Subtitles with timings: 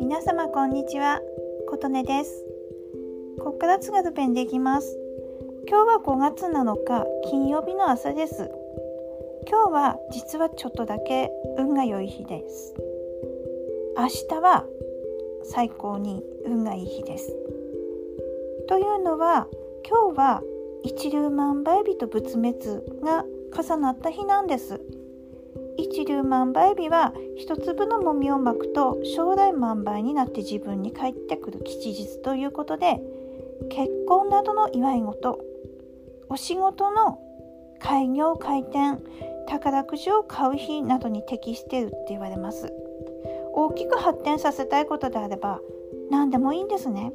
[0.00, 1.20] 皆様こんにちは。
[1.68, 2.44] 琴音です。
[3.38, 4.98] ここから津軽弁でいきます。
[5.68, 8.50] 今日は5月7日金曜日の朝です。
[9.48, 12.74] 今日は実はちょっとだけ運が良い日です。
[13.96, 14.64] 明日は
[15.44, 17.32] 最高に運がいい日です。
[18.68, 19.46] というのは
[19.88, 20.42] 今日は
[20.82, 22.58] 一粒万倍日と仏滅
[23.00, 23.24] が
[23.56, 24.80] 重なった日なんです。
[25.76, 33.00] 一粒万倍日は一粒のもみをまくと将来万倍になって自分に返ってくる吉日ということで
[33.70, 35.40] 結婚などの祝い事
[36.28, 37.18] お仕事の
[37.80, 39.00] 開業開店
[39.46, 42.72] 宝くじを買う日などに適してるって言われます。
[43.52, 45.60] 大きく発展させたいことであれば
[46.10, 47.12] 何でもいいんですね。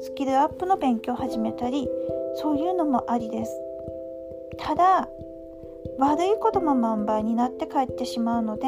[0.00, 1.88] スキルアップの勉強を始めたり
[2.36, 3.60] そういうのもありです。
[4.58, 5.08] ただ
[5.98, 8.66] 悪いことも万倍になって帰ってしまうので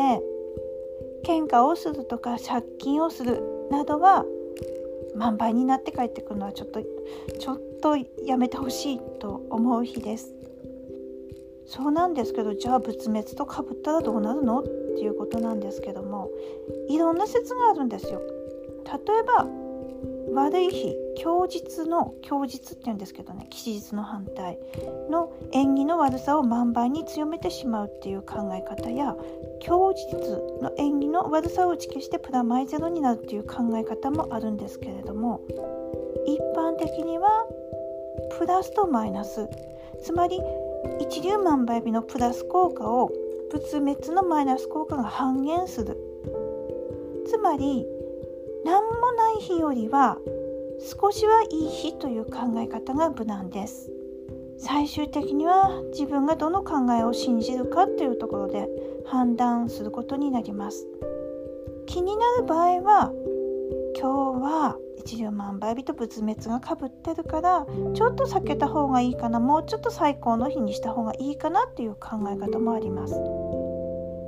[1.25, 4.25] 喧嘩をするとか借金をするなどは
[5.17, 10.35] 万倍になって帰ってくるのはちょっとちょっとやめてほしいと思う日です。
[11.67, 14.61] そうなんですけどじゃあ仏滅とかぶったらどうなるの？
[14.61, 16.31] っていうことなんですけども
[16.89, 18.23] いろんな説があるんですよ。
[18.85, 19.47] 例えば
[20.35, 24.59] 悪い日供日の供日って言うんですけどね吉日の反対
[25.11, 29.17] の縁起の悪さを万倍に強めてしまうっていう考え方や
[29.61, 30.15] 供日
[30.63, 35.41] の縁起の悪さを打ち消してプラマイゼロになるっていう考え方もあるんですけれども
[36.27, 37.47] 一般的には
[38.39, 39.49] プラスとマイナス
[40.03, 40.41] つまり
[41.01, 43.11] 一粒万倍日のプラス効果を
[43.51, 45.97] 仏滅のマイナス効果が半減する。
[47.29, 47.87] つまり
[48.69, 50.19] 何もない日よりは
[51.01, 53.91] 少しはいい日という考え方が無難です。
[54.59, 58.69] 最終的には自分がどの考えを信じるかというところで
[59.07, 60.87] 判断することになります。
[61.87, 63.13] 気になる場合は
[63.99, 73.15] 今日は一粒万倍日と仏滅がかぶってるからちょっと避けた方がいいかなもうちょっと最高の日にした方がいいかなっていう考え方もあります。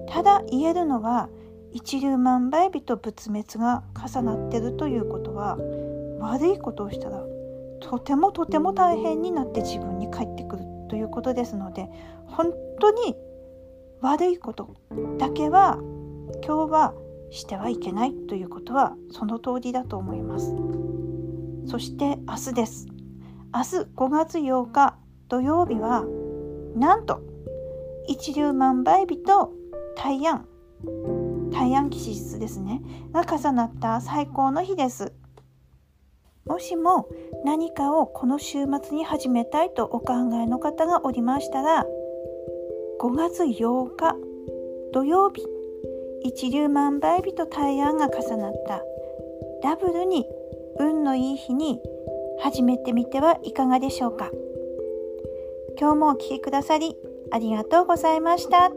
[0.09, 1.29] ただ言えるのは
[1.73, 5.57] 一粒万倍日と仏滅が重なってるということは
[6.21, 7.25] 悪いことをしたら
[7.81, 11.89] とてもとても大変になって自分に返ってくるということですので
[12.27, 13.17] 本当に
[14.01, 14.77] 悪いこと
[15.19, 15.79] だけは
[16.45, 16.95] 今日は
[17.31, 20.55] してはいけないということはその通りだと思います。
[21.67, 22.87] そして明日です。
[23.55, 24.97] 明日5月8日
[25.29, 26.05] 土曜日は
[26.75, 27.21] なんと
[28.07, 29.53] 一粒万倍日と
[29.97, 30.47] 大安。
[31.61, 32.81] 大安吉日ですね。
[33.13, 35.13] が重なった最高の日です。
[36.47, 37.07] もしも
[37.45, 41.85] 何かをこの週末に始めたいとお考えの方がおりましたら
[42.99, 44.17] 5月8日
[44.95, 45.47] 土曜日
[46.23, 48.83] 一粒万倍日と大安が重なった。
[49.63, 50.27] ダブルに
[50.79, 51.79] 運のいい日に
[52.41, 54.31] 始めてみてはいかがでしょうか。
[55.79, 56.97] 今日もお聴きくださり
[57.31, 58.73] ありがとうございました。